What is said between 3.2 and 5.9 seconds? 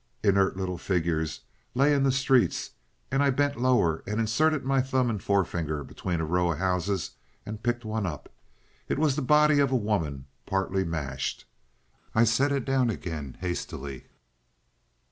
I bent lower and inserted my thumb and forefinger